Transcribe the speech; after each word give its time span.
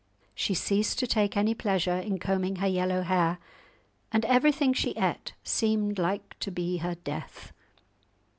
She 0.33 0.55
ceased 0.55 0.97
to 0.97 1.05
take 1.05 1.37
any 1.37 1.53
pleasure 1.53 1.99
in 1.99 2.17
combing 2.17 2.55
her 2.55 2.65
yellow 2.67 3.03
hair, 3.03 3.37
and 4.11 4.25
everything 4.25 4.73
she 4.73 4.93
ate 4.97 5.33
seemed 5.43 5.99
like 5.99 6.39
to 6.39 6.49
be 6.49 6.77
her 6.77 6.95
death. 6.95 7.53